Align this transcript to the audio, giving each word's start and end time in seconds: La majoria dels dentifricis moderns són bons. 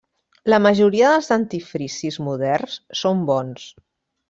La 0.53 0.57
majoria 0.65 1.11
dels 1.11 1.29
dentifricis 1.33 2.19
moderns 2.29 2.81
són 3.03 3.25
bons. 3.31 3.71